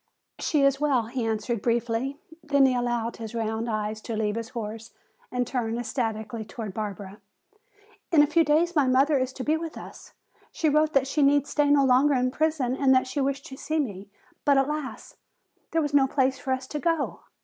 [0.39, 2.17] "She is well," he answered briefly.
[2.43, 4.93] Then he allowed his round eyes to leave his horse
[5.31, 7.21] and turn ecstatically toward Barbara.
[8.11, 10.13] "In a few days my mother is to be with us.
[10.51, 13.57] She wrote that she need stay no longer in prison and that she wished to
[13.57, 14.09] see me,
[14.43, 15.17] but alas,
[15.69, 17.19] there was no place for us to go!